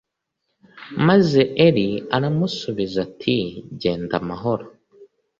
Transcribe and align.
maze 1.07 1.41
eli 1.67 1.87
aramusubiza 2.15 2.97
ati 3.07 3.35
genda 3.81 4.15
amahoro. 4.21 4.65